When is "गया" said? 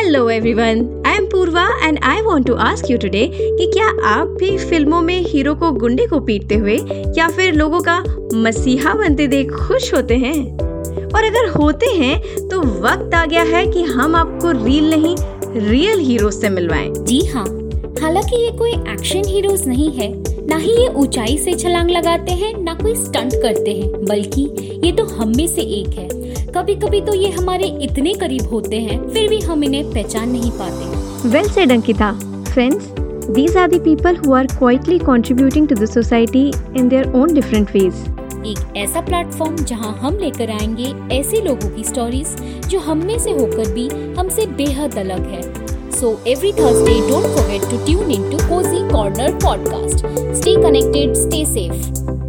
13.26-13.42